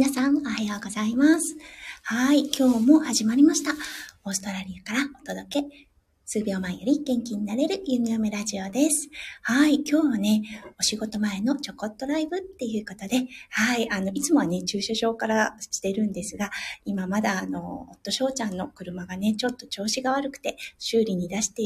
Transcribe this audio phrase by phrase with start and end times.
[0.00, 1.58] 皆さん、おはようございます。
[2.04, 3.72] はい、今日も始まりました。
[4.24, 5.88] オーストラリアからお届け。
[6.24, 9.10] 数秒前より元気になれるゆみおめラジオです。
[9.42, 10.42] はい、今日はね、
[10.80, 16.50] お仕事前のちょこっとライブっていうことで、はい、あの、いつもはね、駐車場からしてるんですが、
[16.86, 21.62] 今まだあの、夫翔ちゃんの車がね、ちょっと調子が悪くて、修理に出して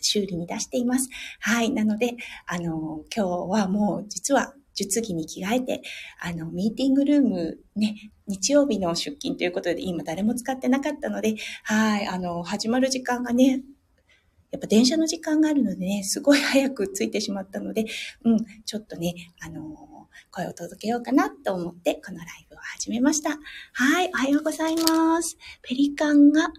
[0.00, 1.10] 修理に出しています。
[1.40, 1.70] はい。
[1.70, 2.16] なので、
[2.46, 5.82] あの、今日はもう実は術着に着替えて、
[6.20, 13.62] あの、ミーティングルームね、日曜日の出勤ということで今誰も使ってなかったので、はい、あの、始まる時間がね、
[14.50, 17.86] やっぱ電車の時間があるのでね、すごい早く着いてしまったので、
[18.24, 23.30] うん、ちょっとね、あの、声を届けようかなと思って、このライブを始めました。
[23.72, 25.36] はい、おはようございます。
[25.62, 26.52] ペリカンが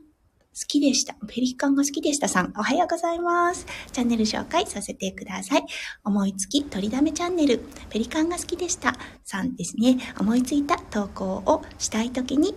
[0.58, 1.16] 好きでした。
[1.28, 3.66] ペリカンが好きでしたさん、おはようございます。
[3.92, 5.66] チャンネル紹介させてください。
[6.06, 7.60] 思いつき、取りだめチャンネル、
[7.90, 8.96] ペリカンが好きでした
[9.26, 9.98] さんですね。
[10.18, 12.56] 思いついた投稿をしたいときに、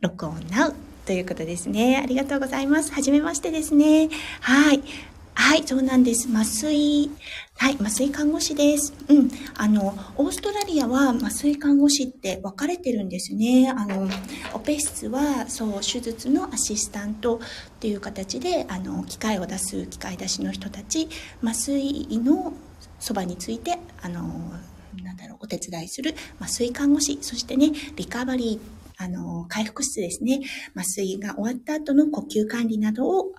[0.00, 0.74] 録音なう
[1.06, 2.00] ということですね。
[2.02, 2.92] ありがとうございます。
[2.92, 4.08] はじめましてですね。
[4.40, 4.82] はい。
[5.40, 6.28] はい、そうなんです。
[6.28, 7.10] 麻酔、
[7.56, 8.92] はい、麻酔看護師です。
[9.08, 9.30] うん。
[9.56, 13.72] あの、オーストラリアは麻酔看護師って分かれてるんですね。
[13.74, 14.08] あの、
[14.52, 17.40] オペ室は、そう、手術のアシスタントっ
[17.78, 21.08] ていう形で、あの、機械を出す機械出しの人たち、
[21.40, 22.52] 麻酔の
[22.98, 24.22] そばについて、あの、
[25.04, 30.40] なんだろう、お手伝いする麻酔看護師、そしてね、リカバリー、あの、回復室ですね。
[30.74, 33.32] 麻酔が終わった後の呼吸管理などを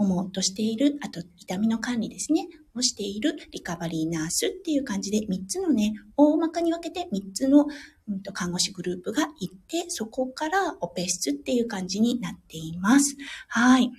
[0.00, 7.66] 主としている、あと痛みの管理ですね、をしているリカバリーナースっていう感じで3つのね、大まかに分けて3つの、
[8.08, 13.16] うん、と看護師グループがいて、そこからオペ室っていう感じになっています。
[13.48, 13.90] はい。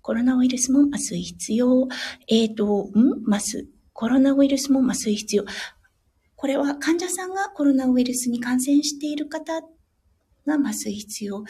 [0.00, 1.88] コロナウイルスも麻酔必要。
[2.28, 3.24] えっ、ー、と、ん？
[3.28, 3.68] 麻酔。
[3.92, 5.44] コロナウイルスも麻酔必要。
[6.36, 9.60] これは患者さんがコロナウイルスに感染している方
[10.46, 11.44] が麻酔必要。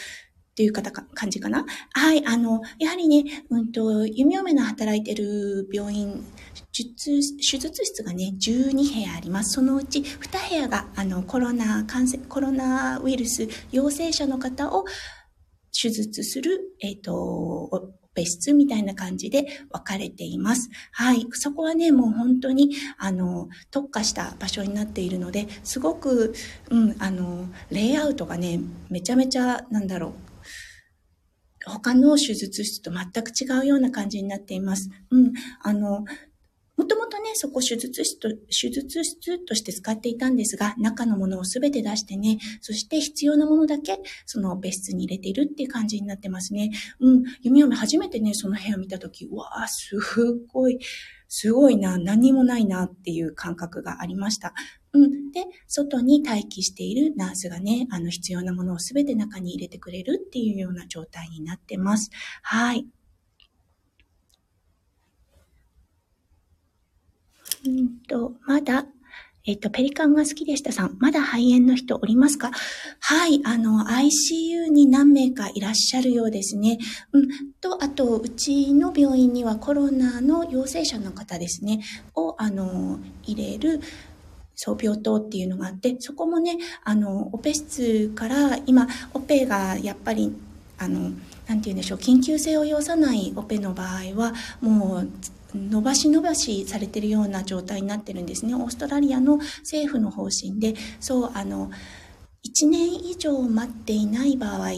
[0.57, 1.67] っていう方か、感じかな？
[1.93, 6.25] はい、あの、やはりね、うんと、弓嫁の働いてる病院、
[6.73, 7.21] 手術
[7.85, 9.53] 室がね、12部屋あります。
[9.53, 14.87] そのうち2部屋が、あの、コロナ感染、コロナウイルス陽性者の方を
[15.79, 20.71] 手術する、えっ、ー、と、別室みたいな感じで分かれています。
[20.91, 21.27] はい。
[21.33, 26.35] そこはね、もう本当に、あの、特化した場所になっているので、すごく、
[26.71, 30.36] うん、あの、レイアウトがね、めちゃめちゃ、なんだろう、
[31.67, 34.91] 他の手術室と全く違うような感じになっています。
[35.11, 35.33] うん。
[35.63, 36.05] あの、
[36.77, 46.71] もともとね、そこ手術室と、手術室として使っていたんですが、中のものをすべて出してね、そして必要なものだけ、その別室に入れているっていう感じになってますね。
[47.01, 47.23] うん。
[47.41, 49.97] 弓嫁初めてね、その部屋を見たとき、うわー、す
[50.53, 50.79] ごい、
[51.29, 54.53] すごいな、何もないなっていう感覚がありました。
[54.97, 55.31] うん。
[55.33, 62.11] で、外に待機しているナースがね、あの必要なものをすべて中に入れてくれるっていうような状態になってます。
[62.43, 62.87] はい。
[67.67, 68.87] うんと、まだ、
[69.45, 72.51] えっと、ペリカンが好きでしたさん、まだ肺炎の人おりますか？
[73.01, 76.79] はい、あの、ICU に何名かいらっしゃるようですね。
[77.13, 77.29] うん、
[77.61, 81.81] と、あと、うちの病院にはコロナの陽性者の方ですね、
[82.15, 83.81] を、あの、入れる、
[84.57, 90.35] そう病棟っていうのがあって、そこもね、あの、オペ室から今、オペがやっぱり、
[90.79, 95.09] あの、なんて言うんでしょう、緊急性を要さないオペの場合は、もう、
[95.55, 98.55] 伸ばし伸ばしされてるような状態になってるんですね。
[98.55, 101.71] オーストラリアの政府の方針で、そう、あの、
[102.47, 104.71] 1年以上待っていない場合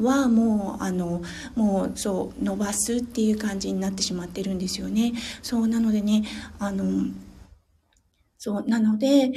[0.00, 1.22] はもうあの
[1.54, 5.12] もうそう伸ばすっていう感じになってしまってるんですよね。
[5.42, 6.24] そうなのでね
[6.58, 7.06] あの
[8.44, 9.30] そうなので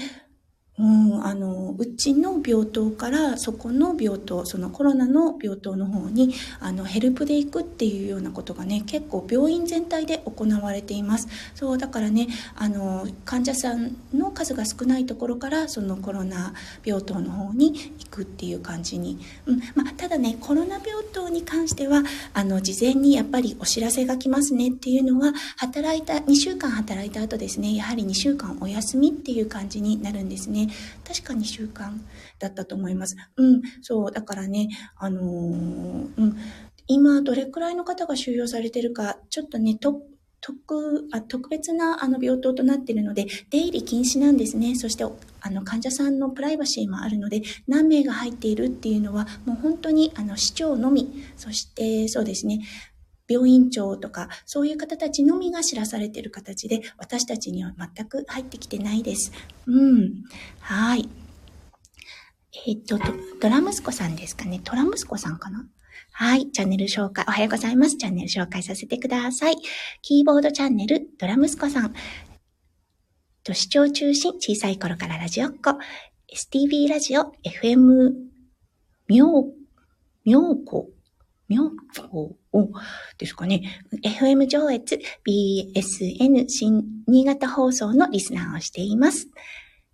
[0.78, 11.30] うん、あの、うちの病棟からそこの病棟、そのコロナの病棟の方に、あの、ヘルプで行くっていうようなことがね、結構病院全体で行われています。
[11.56, 19.18] そう、だからね、あの、患者さんの数が少ないところから、そのコロナ病棟の方に行くっていう感じに。
[19.46, 30.65] うん、まあ、ただね、コロナ病棟に関しては、あの、事前にやっぱりお知らせが来ますねっていうのは、働いた、2週間働いた後ですね、やはり2週間お休みっていう感じになるんですね。
[31.08, 32.02] 確か2週間
[32.40, 33.16] だったと思います。
[33.38, 35.24] うん、そう、だからね、あのー、
[36.18, 36.38] うん、
[36.88, 40.02] 今どれくらいの方が収容されてるか、ちょっとね、特
[41.12, 44.76] あ特別なあの病棟となっているので、出入り禁止なんですね。
[44.76, 45.04] そして、
[45.42, 52.62] あの患者さんのプライバシーもあるので、何名が入っているっていうのは、もう本当にあの市長のみ、そしてそうですね、
[53.28, 59.32] 病院長とか、そういう方たちのみが知らされている形で、私たちには全く入ってきてないです。
[59.66, 60.24] うん。
[60.60, 61.10] はい。
[62.68, 63.00] えっ、と、
[63.42, 64.62] ドラ息子さんですかね。
[64.64, 65.68] トラ息子さんかな？
[66.12, 66.50] はい。
[66.52, 67.98] チャンネル紹介、おはようございます。
[67.98, 69.58] チャンネル紹介させてください。
[70.02, 71.94] キーボードチャンネル、ドラ息子さん。
[73.44, 75.78] と視聴中心、小さい頃からラジオっ子。
[76.34, 78.12] STV ラジオ、FM、
[79.08, 79.26] 妙、
[80.24, 80.90] 妙子、
[81.48, 82.70] 妙子を、
[83.18, 83.64] ですかね。
[84.04, 89.30] FM 上越、BSN 新新潟放送のリスナーをしています。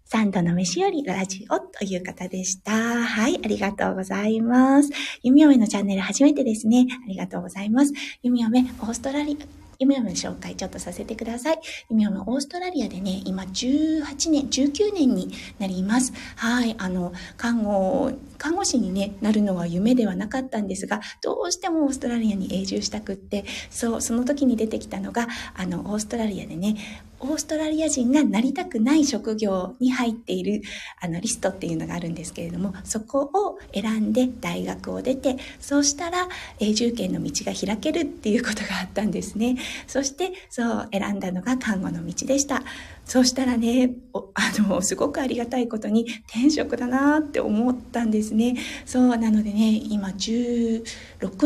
[0.06, 2.71] 三度の飯よりラジオという方でした。
[2.74, 4.89] はい、ありがとうございます。
[5.24, 6.86] ゆみおめのチャンネル初めてですね。
[7.06, 7.94] ありがとうございます。
[8.21, 11.60] ゆみおめ、オーストラリア、ゆみおむの紹介ちょっとさせてください。
[11.89, 16.13] ゆみおむ、オーストラリアでね、今18年、19年になります。
[16.36, 26.75] はい、あの、看護、看護師に、ね、なるのは夢ではなかったんですが、どうしてもオーストラリアに永住したくって、そう、その時に出てきたのが、あの、オーストラリアでね、
[27.22, 30.62] オーストラリア人がなりたくない職業に入っている
[31.00, 36.28] あのリストっていうのがあるんですけれどもそこを選んで大学を出てそうしたら
[36.60, 39.58] 永住権の道が開けるっていうことがあったんですね。
[39.88, 42.64] そしてそう選んだのが看護の道でした。
[43.12, 43.92] そうしたらね、
[44.36, 48.56] あの、すごくありがたいことに転職だなって思ったんですね。
[48.86, 50.86] そう、なのでね、今16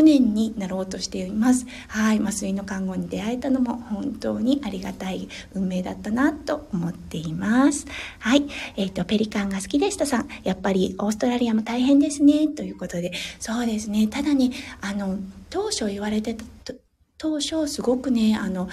[0.04, 1.66] 年になろうとしています。
[1.88, 7.88] はい、麻酔の看護に出会えたのも本当にありがたい運命だったなと思っています。
[8.20, 8.46] はい、
[8.78, 14.52] えっ、ー、と、ペリカンが好きでしたさん、やっぱりオーストラリアも大変ですね、ということで、そうですね、ただね、
[14.82, 15.18] あの、
[15.50, 16.76] 当初言われてた、
[17.18, 18.70] 当初すごくね、あの、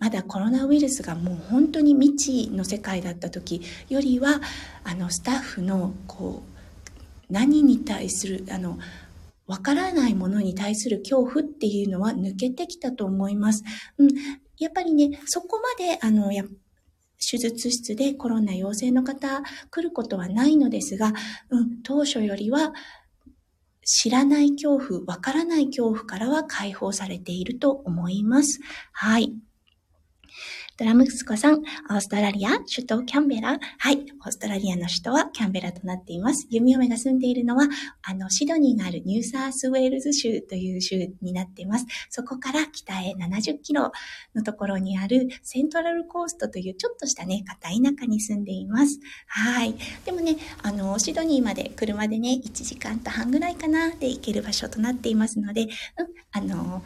[0.00, 4.40] まだコロナウイルスがもう本当に未知の世界だった時よりは
[4.82, 8.78] あのスタッフのこう何に対するあの
[9.46, 13.64] わからないものに対する恐怖っていうのは抜けてきたと思います。
[13.98, 14.08] うん、
[14.58, 16.44] やっぱりね、そこまであのや
[17.18, 21.12] 手術室でコロナ陽性の方来ることはないのですが、
[21.50, 22.72] うん、当初よりは
[23.84, 28.60] 知らない恐怖、わからない恐怖からは解放されていると思います。
[28.92, 29.34] はい。
[30.80, 33.58] ドラムスコさん、オーストラリア、首都キャンベラ。
[33.78, 36.46] はい、オーストラリアの首都はキャンベラとなっています。
[36.48, 37.68] 弓嫁が住んでいるのは、
[38.02, 41.84] あの、シドニーがあるニューサースウェールズ州という州になっています。
[42.08, 43.92] そこから北へ70キロ
[44.34, 49.00] のところにあるセントラルコーストというちょっとしたね、片田舎に住んでいます。
[49.26, 49.74] はい。
[50.06, 55.68] でもね、あの、シドニーまで車でね、1時間と半ぐらいかなで行ける場所となっていますので、うん、
[56.32, 56.82] あの、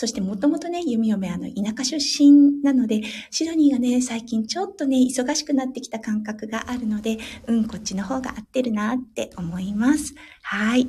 [0.00, 3.02] そしてもともとね、弓嫁あの田舎出身なので、
[3.32, 7.18] シドニーがね、最近ちょっとね、忙しくなってきた感覚があるので、
[7.48, 10.14] うん、こっちの方が合ってるなって思います。
[10.42, 10.88] はい。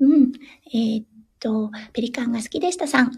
[0.00, 0.32] うん。
[0.72, 1.06] えー、っ
[1.38, 3.12] と、ペリカンが好きでしたさん。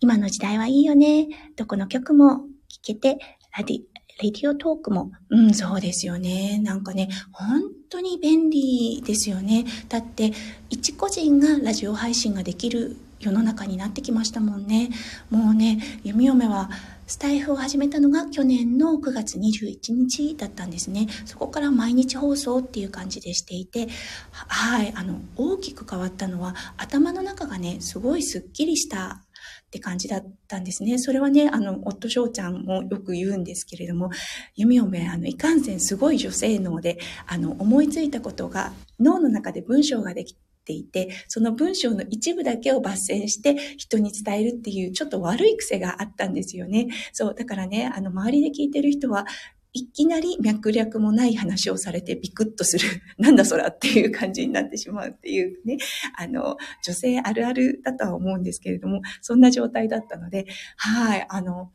[0.00, 1.28] 今の時代はいいよね。
[1.56, 3.16] どこの曲も聴けて、
[3.56, 3.78] ラディ、
[4.22, 6.60] レディオトークも、うん、そうですよね。
[6.62, 9.64] なんかね、本当に便利ですよね。
[9.88, 10.32] だって、
[10.68, 14.90] 一個人がラジオ配信ができる世の中になってきましたもんね。
[15.30, 16.70] もうね、弓嫁は
[17.06, 21.06] スタイフを始めたのが去年の9月21日だったんですね。
[21.24, 23.88] そこから毎日放送っていう感じでしていて、
[24.32, 29.22] はい、あの、大きく変わったのは頭の中がね、すごいスッキリした
[29.66, 30.98] って感じだったんですね。
[30.98, 34.10] それはね、あの、夫翔ちゃんもよく言うんですけれども、
[34.54, 46.88] 弓嫁、あの、いかんせんすごい女性脳で、あの、思いついたことが脳の中で文章ができていて、その文章の一部だけを抜粋して人に伝えるっていうちょっと悪い癖があったんですよね。
[47.12, 49.26] そう、だからね、あの、周りで聞いてる人は、
[49.74, 52.86] いきなり脈略もない話をされてビクッとする。
[53.16, 55.78] なんだそらっていう感じになってしまうっていうね。
[56.18, 61.72] あの、女性あるあるだとは思うんですけれども、そんな状態だったので、はい、あの、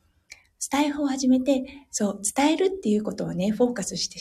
[0.59, 4.19] スタイフを始めて、そう、伝えるっていうことをね、フォーカスして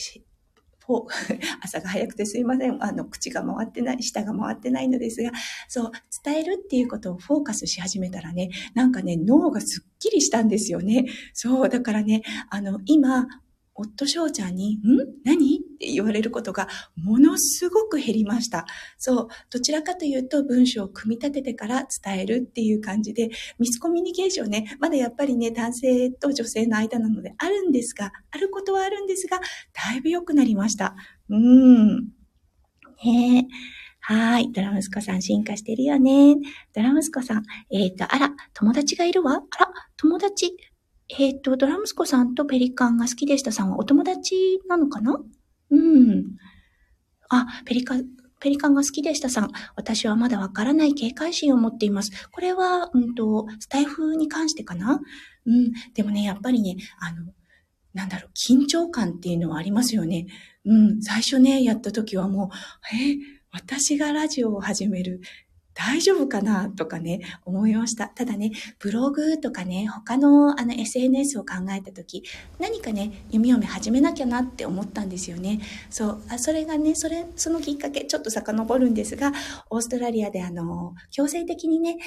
[1.63, 2.83] 朝が早くてすいません。
[2.83, 5.31] あの、口が回ってない、舌が回ってないのですが、
[5.69, 5.91] そう、
[6.25, 11.07] 伝えるっていうことをフォーカスし始めたらね、なんかね、脳がすっきりしたんですよね。
[11.35, 13.27] そう、だからね、あの、今、
[13.75, 14.81] 夫翔ちゃんに、ん？
[15.25, 15.66] 何？
[15.77, 18.67] って言われることがものすごく減りました。
[18.99, 19.29] そう。
[19.51, 30.97] どちらかというと文章を組み立ててから伝えるっていう感じで、ミスコミュニケーションね、まだやっぱりね、男性と女性の間なのであるんですが、あることはあるんですが、だいぶ良くなりました。
[31.29, 31.97] うん。
[33.05, 33.77] ねえ
[34.09, 34.53] はい。
[34.53, 36.37] ドラムスコさん進化してるよね。
[36.73, 37.43] ドラムスコさん。
[37.73, 39.33] えっ、ー、と、あら、友達がいるわ。
[39.33, 40.57] あら、友達。
[41.09, 45.21] えっ、ー、と、ドラムスコさんとペリカンが好きでしたさんはお友達なのかな？
[45.71, 46.37] うん。
[47.29, 47.97] あ、ペリカ、
[48.41, 49.51] ペリカンが好きでしたさん。
[49.75, 52.11] 私はまだわからない警戒心を持っています。
[52.31, 55.01] これは、うんと、スタイフに関してかな？
[55.47, 55.73] うん。
[55.95, 57.33] でもね、やっぱりね、あの、
[57.95, 60.27] なんだろう、緊張感っていうのはありますよね。
[60.65, 61.03] うん。
[61.03, 62.49] 最初ね、やった時はもう、
[62.95, 63.17] え
[63.53, 65.21] 私がラジオを始める
[65.79, 66.71] 大丈夫かな？
[66.71, 68.09] とかね、思いました。
[68.09, 72.25] ただね、ブログとかね、他のあの SNS を考えた時、
[72.59, 75.61] 何かね、弓嫁始めなきゃなって思ったんですよね。
[75.91, 79.33] そう、あそれがね、それ、そのきっかけ、ちょっと遡るんですが、
[79.69, 81.99] オーストラリアであの、強制的にね、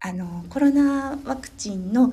[0.00, 2.12] あの、コロナワクチンの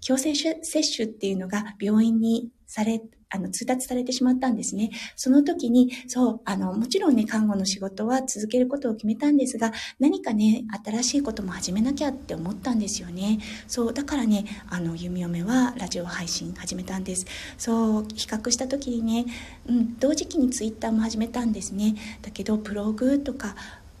[0.00, 0.62] 強制接
[0.96, 3.00] 種っていうのが病院にされ
[3.30, 4.90] あの、通達されてしまったんですね。
[5.16, 13.38] その時に、そう、あの、もちろんね、看護の仕事は続けることを決めたんですが、何かね、新しいことも始めなきゃって思ったんですよね。
[13.66, 17.26] そう、だからね、あの、弓嫁はラジオ配信始めたんです。
[17.58, 19.26] そう、比較した時にね、
[19.66, 21.94] うん、同時期にツイッターも始めたんですね。
[22.22, 23.56] だけど、ブログとか、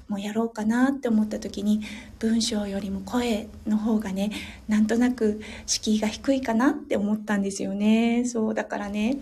[0.08, 1.82] もやろうかなって思った時に
[2.18, 4.30] 文章よりも声の方がね
[4.68, 9.18] なんとなく敷居が低いかなって思ったんですよねそうだからね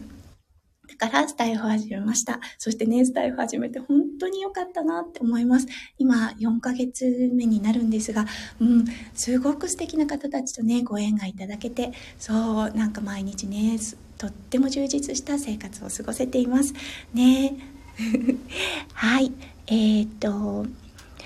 [0.98, 2.40] だからスタイフを始めました。
[2.58, 5.66] そしてね、スタイフ始めて本当に良かったなって思います。
[5.98, 8.26] 今4ヶ月目になるんですが、
[8.60, 8.84] うん、
[9.14, 13.78] すごく素敵な方たちとね、ご縁がいただけて、そう、なんか毎日ね、
[14.18, 16.74] とっても充実した生活を過ごせています。
[17.14, 17.56] ね
[18.92, 19.32] はい。
[19.72, 20.66] えー、と、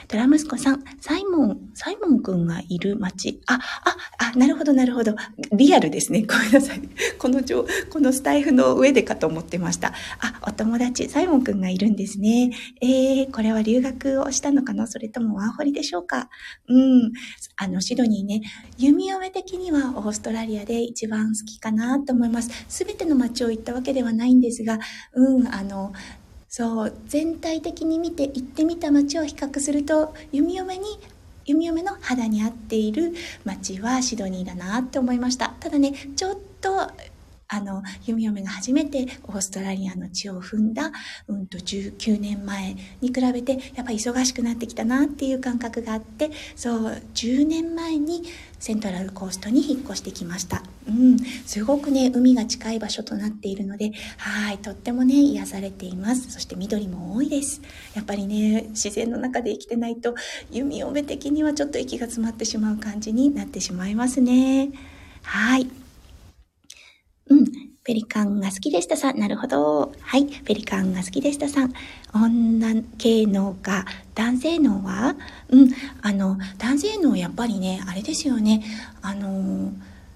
[0.07, 3.41] ドラ息子さん、サイモン、サイモンくんがいる街。
[3.47, 5.17] あ、あ、あ、なるほど、なるほど。
[5.51, 6.23] リアルですね。
[6.31, 6.81] ごめんなさい。
[7.19, 7.43] この、
[7.91, 9.95] このスタイフの上でかと思ってました。
[10.21, 12.53] あ、お友達、サイモンくんがいるんですね。
[12.81, 14.87] えー、これは留学をしたのかな？
[14.87, 16.31] それともワーホリでしょうか？
[16.69, 17.13] うん。
[17.57, 18.43] あの、シドニーね、
[18.79, 22.51] 弓嫁的にはオーストラリアで一番好きかなと思います。
[22.69, 24.79] すべての街を行ったわけではないんですが、
[25.15, 25.93] うん、あの、
[26.59, 30.85] そう全体的に見て行ってみた街を比較すると弓嫁に
[31.45, 33.13] 弓嫁の肌に合っている
[33.45, 35.51] 街はシドニーだなって思いました。
[35.61, 36.91] ただねちょっと
[37.49, 40.93] あの、弓嫁が初めてオーストラリアの地を踏んだ、
[41.29, 48.25] うんと19年前に比べて、やっぱ忙しくなってきたなっていう感覚があって、そう、10年前に
[48.59, 50.63] セントラルコーストに引っ越してきました。
[50.89, 56.31] うん、すごくね、海が近い場所となっているので、はい、とってもね、癒されています。
[56.31, 57.61] そして緑も多いです。
[57.95, 60.15] やっぱりね、自然の中で生きてないと、
[60.51, 64.71] 弓嫁的にはちょっと息が詰まってしまう感じになってしまいますね。
[65.23, 65.86] はい。
[67.29, 67.47] うん。
[67.85, 69.19] ペリカンが好きでしたさん。
[69.19, 69.93] なるほど。
[70.01, 70.27] はい。
[70.27, 71.73] ペリカンが好きでしたさん。
[72.13, 75.15] 女系脳か男性脳は？
[75.51, 75.71] うん。
[76.03, 78.65] あの、男性脳やっぱりね、あれですよね。
[79.03, 79.73] あの、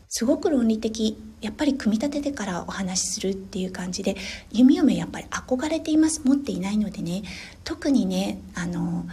[0.09, 1.17] すごく論理的。
[1.41, 4.17] やっぱり組み立ててからお話しするっていう感じで、
[4.51, 6.23] 弓嫁やっぱり憧れています。
[6.25, 7.23] 持っていないのでね。
[7.65, 9.07] 特にね、あの、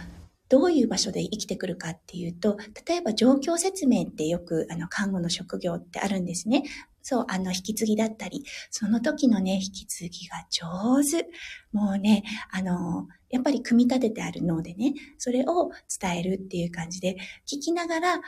[0.48, 6.64] どういう場所で生きてくるかっていうと、例えば状況説明ってよくあの看護の職業ってあるんですね。
[7.08, 11.26] そう、あの、引き継ぎだったり、その時のね、引き継ぎが上手。
[11.72, 17.16] もうね、あの、やっぱり組み立ててある脳でね、それを伝えるっていう感じで、
[17.50, 18.20] 聞きながら、あ、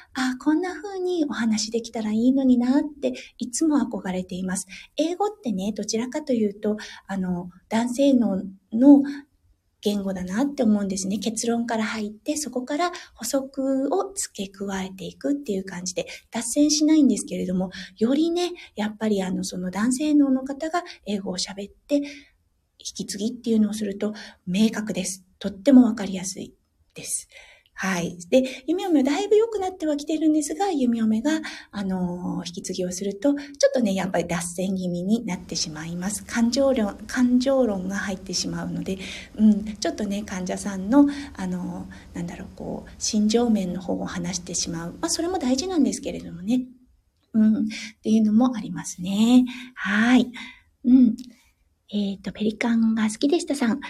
[0.42, 4.66] こんな風にお話できたらいいのになって、いつも憧れています。
[4.96, 9.02] 英語ってね、どちらかというと、あの、男性脳の
[9.82, 11.18] 言語だなって思うんですね。
[11.18, 24.14] 結論から入って、そこから補足を付け加えていくっていう感じで、脱線しないんですけれども、よりね、やっぱりあの、その男性脳の方が英語を喋って、引き継ぎっていうのをすると
[24.46, 25.24] 明確です。
[25.38, 26.54] とってもわかりやすい
[26.94, 27.28] です。
[27.82, 28.18] はい。
[28.28, 36.22] で、弓嫁はだいぶ良くなってはきてるんですが、弓嫁が、あのー、引き継ぎをすると、ちょっとね、やっぱり脱線気味になってしまいます。
[36.26, 38.98] 感情論、感情論が入ってしまうので、
[39.34, 44.92] うん、ちょっとね、患者さんの、あのー、なんだろう、こう、心情面の方を話してしまう。
[45.00, 46.66] まあ、それも大事なんですけれどもね。
[47.32, 47.66] うん、っ
[48.02, 49.46] ていうのもありますね。
[49.74, 50.30] はい。
[50.84, 51.16] うん。
[51.90, 53.80] えっ、ー、と、ペリカンが好きでしたさん。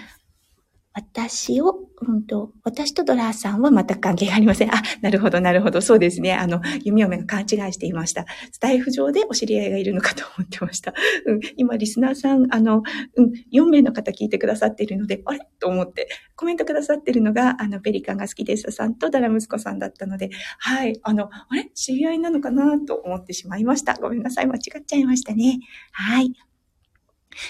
[1.00, 4.74] 私を、うんと、私とドラーさんは全く関係がありません。
[4.74, 5.80] あ、なるほど、なるほど。
[5.80, 6.34] そうですね。
[6.34, 8.26] あの、弓嫁が勘違いしていました。
[8.52, 10.92] スタイフ上でお知り合いがいるのかと思ってました。
[11.26, 12.82] うん、今、リスナーさん、あの、
[13.16, 15.40] うん、4名の方聞いてくださっているので、あれ？
[15.58, 21.70] と思って、コメントくださっているのが、あの、ペリカンが好きですさんとダラ息子さんだったので、はい、あの、あれ？
[21.74, 22.78] 知り合いなのかな？
[22.78, 23.94] と思ってしまいました。
[23.94, 24.46] ごめんなさい。
[24.46, 25.60] 間違っちゃいましたね。
[25.92, 26.32] はい。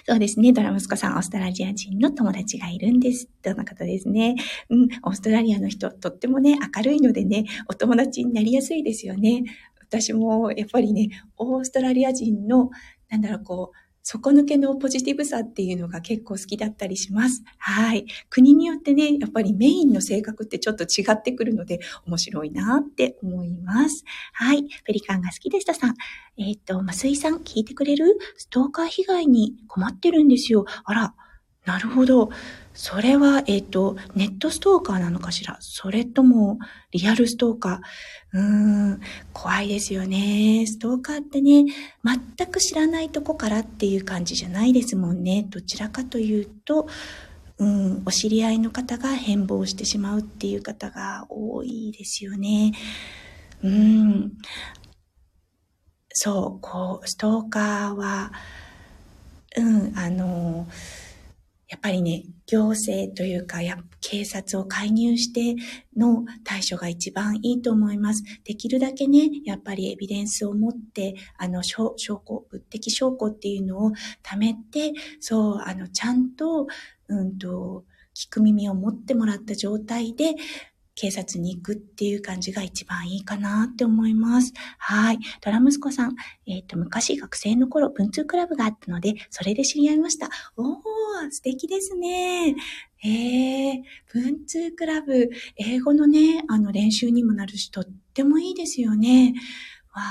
[0.06, 0.52] そうですね。
[0.52, 3.28] ドラ息子さん、オーストラリア人の友達がいるんです。
[3.42, 4.36] どんな方ですね。
[4.68, 9.44] うん、オーストラリアの人、とってもね、明るいのでね、お友達になりやすいですよね。
[9.80, 12.70] 私も、やっぱりね、オーストラリア人の、
[13.08, 13.76] なんだろう、こう、
[14.12, 17.44] 底抜けのポジティブさっていうのが結構好きだったりします。
[17.58, 18.06] はい。
[18.28, 24.04] 国によってね、やっぱりメインの性格ってちょっと違ってくるので、面白いなって思います。
[24.32, 24.64] はい。
[24.84, 25.94] ペリカンが好きでしたさん。
[26.38, 30.64] えっ、ー、と、ま水さん聞いてくれるストーカー被害に困ってるんですよ。
[30.84, 31.14] あら、
[31.64, 32.30] なるほど。
[32.72, 35.58] それは、えっ、ー、と、ネットストーカーなのかしら？
[35.60, 36.58] それとも、
[36.92, 38.38] リアルストーカー？
[38.38, 39.00] うーん、
[39.32, 40.64] 怖いですよね。
[40.66, 41.64] ストーカーってね、
[42.04, 45.46] 全く知らないとこからっていう感じじゃないですもんね。
[45.50, 46.86] どちらかというと、
[47.58, 52.72] うん、お知り合いの方が変貌してしまうっていう方が多いですよね。
[53.62, 54.32] うん。
[56.12, 58.32] そう、こう、ストーカーは、
[59.56, 60.66] うん、あの、
[61.70, 65.54] やっぱりね、行政というか、や警察を介入して
[65.96, 68.24] の対処が一番いいと思います。
[68.42, 73.92] できるだけね、やっぱりエビデンスを持って、あの、証拠、物的証拠っていうのを
[74.24, 76.66] 貯めて、そう、あの、ちゃんと、
[77.06, 77.84] うんと、
[78.16, 80.34] 聞く耳を持ってもらった状態で、
[81.00, 84.52] 警察に行くっていう感じが一番いいかなって思います。
[84.76, 85.18] はい。
[85.40, 86.14] ドラ息子さん、
[86.46, 90.28] えっ、ー、と、昔学生の頃、文通クラブがあったので、それで知り合いました。
[90.58, 90.76] おー、
[91.30, 92.54] 素敵ですね。
[93.02, 99.32] えー、文通クラブ、英語のね、あの練習にもなるし、とってもいいですよね。
[99.94, 100.02] わ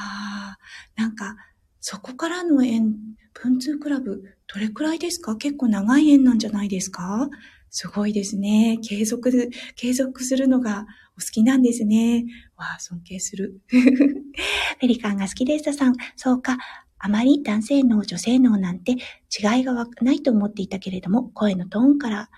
[0.97, 1.35] ー、なんか、
[1.79, 2.95] そこからの縁、
[3.33, 5.35] 文通クラブ、どれくらいですか？
[5.35, 7.29] 結構長い縁なんじゃないですか？
[7.69, 8.79] すごいですね。
[8.81, 9.31] 継続、
[9.75, 10.85] 継続するのが
[11.17, 12.25] お好きなんですね。
[12.55, 13.61] わあ、尊敬する。
[14.79, 15.95] ペリカンが好きでしたさん。
[16.15, 16.57] そうか。
[16.99, 22.29] あまり男性脳、女性脳なんて違いがないと思っていたけれども、声のトーンから、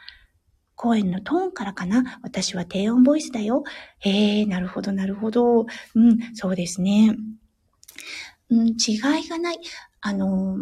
[0.76, 2.20] 声のトーンからかな。
[2.22, 3.64] 私は低音ボイスだよ。
[4.00, 5.66] へえ、なるほど、なるほど。
[5.96, 7.16] うん、そうですね。
[8.50, 8.96] うん、違
[9.26, 9.60] いがない。
[10.02, 10.58] あの、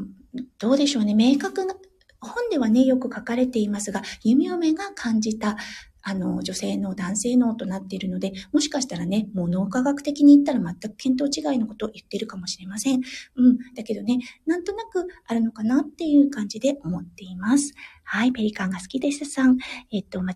[0.60, 1.14] どうでしょうね。
[1.14, 1.76] 明確な、
[2.22, 5.58] 本ではね、よく書かれていますが、弓嫁が感じた、
[6.02, 13.02] あの、女性の男性脳となっているので、もしかしたらね、もう脳科学的に言ったら全く見当違いのことを言ってるかもしれません。
[13.36, 13.58] うん。
[13.76, 17.74] だけどね、なんとなくあるのかなっていう感じで思っています。
[18.04, 19.58] はい、ペリカンが好きですさん。
[19.92, 20.34] えっと、ま、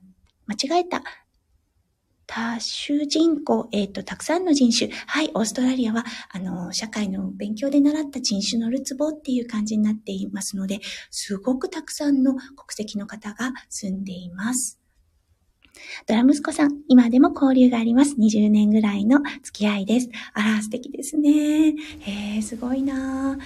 [0.47, 1.03] 間違えた。
[2.33, 4.89] 多種人口、えっ、ー、と、たくさんの人種。
[5.05, 10.79] はい、オーストラリアは、あの、社会の勉強で習った人種のるつぼっていう感じになっていますので、
[11.11, 14.79] すごくたくさんの国籍の方が住んでいます。
[16.07, 18.15] ドラ息子さん、今でも交流があります。
[18.15, 20.09] 20年ぐらいの付き合いです。
[20.33, 21.75] あら、素敵ですね。
[21.99, 23.37] へえ、すごいな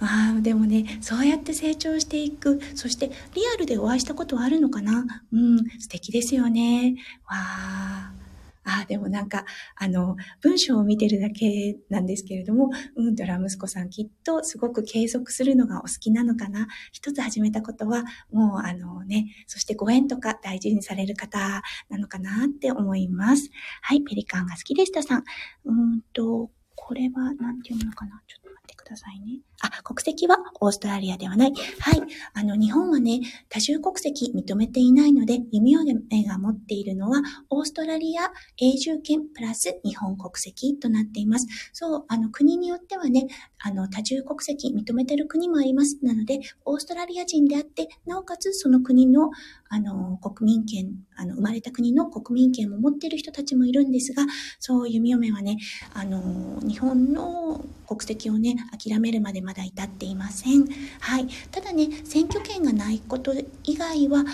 [0.00, 2.60] ああ、でもね、そうやって成長していく。
[2.74, 5.06] そして、リアルでお会いしたことはあるのかな？
[5.32, 6.96] うん、素敵ですよね。
[7.24, 8.23] わあ。
[8.64, 9.44] ああ、でもなんか、
[9.76, 16.66] あの、文章を見てるだけなんですけれども、うん、とら息子さんきっとすごく継続するのがお好きなのかな。
[16.92, 23.50] 一つ始めたことは、もうあのね、そしてご縁とか大事にされる方なのかなって思います。
[23.82, 25.24] はい、ペリカンが好きでしたさん。
[25.64, 29.40] うんと、これは、何て読むのかなちょっとってくださいね。
[29.60, 31.52] あ、国籍はオーストラリアではない。
[31.80, 32.02] はい。
[32.32, 35.94] あの、日本はね、多重国籍認めていないので、弓嫁
[36.26, 41.46] が持っているのは、オーストラリア永住権プラス日本国籍となっています。
[41.72, 43.26] そう、あの、国によってはね、
[43.58, 45.98] あの、多重国籍認めてる国もあります。
[46.02, 49.30] なので、オーストラリア人であって、なおかつその国の、
[49.74, 54.24] あの、国民権、あの、生まれた国の国民権を持ってる人たちもいるんですが、
[54.60, 55.58] そう、弓嫁はね、
[55.92, 60.68] あの、日本の国籍をね、諦めるまでまだ至っていません。
[61.00, 61.26] はい。
[61.50, 63.34] ただね、選挙権がないこと
[63.64, 64.24] 以外は、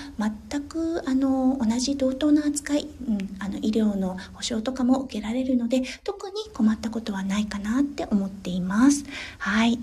[0.50, 9.06] 全く、あの、同じ同等の扱い、うん、あの、医療の保障とかも受けられるので、特に困ったことはないかなって思っています。
[9.38, 9.78] はい。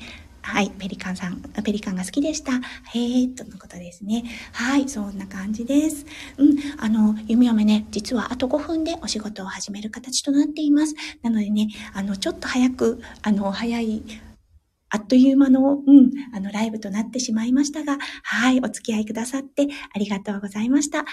[0.47, 0.71] はい。
[0.79, 2.53] ペリカンさん、ペリカンが好きでした。
[2.53, 4.23] へえ、とのことですね。
[4.53, 4.87] はい。
[4.87, 6.05] そんな感じです。
[6.37, 6.55] うん。
[6.77, 10.95] あの、弓嫁ね、実はあと5分でお仕事を始める形となっています。
[11.21, 14.01] なのでね、あの、ちょっと早く、あの、早い、
[14.89, 20.99] あっという間の、うん、あの、ライブとなってしまいましたが、はい、お付き合いくださってありがとうございました。
[20.99, 21.05] あ、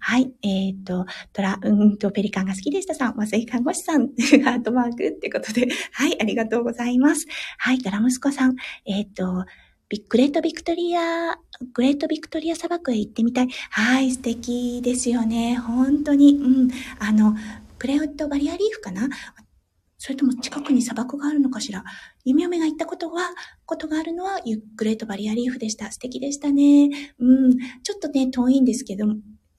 [0.00, 4.08] はい、えっ、ー、と、トラ、うんと、ペリカンが好きでしたさん、和製看護師さん、
[4.44, 7.26] ハートマークってことで、はい、ありがとうございます。
[7.58, 9.44] はい、ドラ息子さん、えっ、ー、と、
[10.08, 11.36] グレートビクトリア、
[11.74, 13.48] グレートビクトリア砂漠へ行ってみたい。
[13.70, 15.56] はい、素敵ですよね。
[15.56, 17.34] 本当に、うん、あの、
[17.78, 19.08] グレートバリアリーフかな？
[20.02, 21.84] それとも近くに砂漠があるのかしら？
[22.24, 23.22] 弓嫁が行ったことは、
[23.66, 24.40] ことがあるのは、
[24.74, 25.92] グレートバリアリーフでした。
[25.92, 26.90] 素敵でしたね。
[27.20, 27.56] うん。
[27.84, 29.06] ちょっとね、遠いんですけど、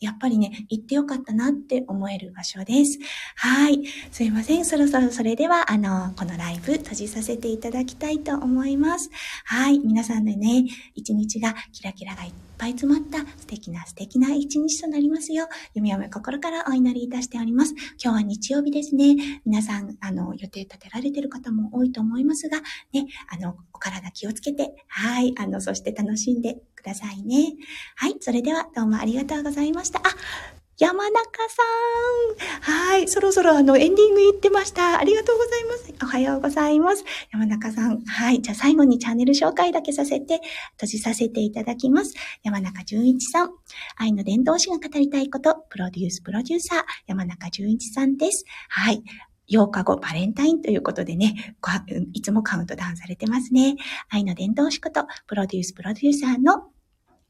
[0.02, 3.00] やっぱりね、行ってよかったなって思える場所です。
[3.38, 3.84] はい。
[4.12, 4.66] すいません。
[4.66, 9.10] そろそろそれでは、あの、このライブ閉じさせていただきたいと思います。
[9.46, 9.80] はい。
[9.80, 15.48] 皆さんでね、一日がキラキラがいっぱい詰まった素敵な素敵な一日となりますよ。
[15.74, 17.74] 弓嫁心からお祈りいたしております。
[18.04, 19.42] 今日は日曜日ですね。
[19.46, 22.60] 皆さん、あの、予定立てられてる方も多いと思いますが、
[22.92, 27.54] ね、あの、お体気をつけて、はい、あの、そして楽しんでくださいね。
[27.96, 30.00] はい、それではどうもありがとうございました。
[30.00, 30.04] あ、
[30.80, 31.64] 山中さ
[32.72, 32.74] ん。
[32.74, 33.08] はい。
[33.08, 35.00] そろそろあの、エンディング言ってました。
[35.00, 35.94] ありがとうございます。
[36.02, 37.06] おはようございます。
[37.32, 38.04] 山中さん。
[38.06, 38.42] はい。
[38.42, 42.16] じゃあ最後にチャンネル紹介だけさせて、閉じさせていただきます。
[42.42, 43.52] 山中淳一さん。
[43.98, 48.44] 愛の伝道師が語りたいこと、プロデュースプロデューサー、山中淳一さんです。
[48.70, 49.04] はい。
[49.52, 51.56] 8日後、バレンタインということでね、
[52.14, 53.76] いつもカウントダウンされてますね。
[54.10, 56.73] 愛の伝道師こと、プロデュースプロデューサーの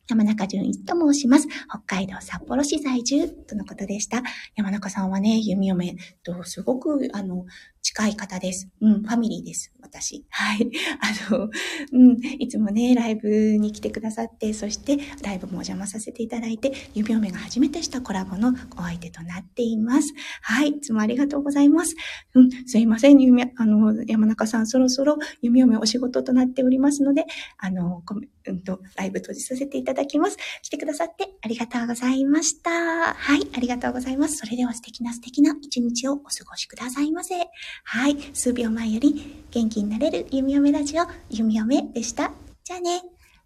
[0.10, 1.48] 山中淳一と申します。
[1.70, 4.22] 北海道札幌市在住とのことでした。
[4.56, 7.46] 山中さんはね、弓嫁とすごく、あの、
[7.84, 8.70] 近い方です。
[8.82, 9.74] うん、ファミリーです。
[9.82, 10.26] 私。
[10.30, 10.72] はい。
[11.30, 11.50] あの、
[11.92, 20.14] うん、いつもね、ライブに来てくださって、そしてライブもお邪魔させていただいて、指嫁が初めてしたコラボのお相手となっています。
[20.42, 20.70] はい。
[20.70, 21.96] いつもありがとうございます。
[22.36, 27.26] うん、すいません、弓、あの、山中さん、そろそろ弓嫁お仕事となっておりますので、
[27.58, 28.02] あの、
[28.48, 30.38] うんと、ライブ閉じさせていただきます。
[30.62, 33.14] 来てくださってありがとうございました。
[33.14, 34.38] はい、ありがとうございます。
[34.38, 37.36] それでは素敵な素敵な一日をお過ごしくださいませ。
[37.84, 38.18] はい。
[38.34, 42.32] 数秒前より元気になれる弓嫁ラジオ、弓嫁でした。
[42.64, 43.02] じゃあね。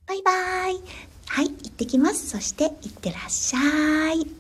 [0.06, 0.82] バイバーイ。
[1.28, 1.50] はい。
[1.50, 2.30] 行ってきます。
[2.30, 4.37] そして、行ってらっしゃい。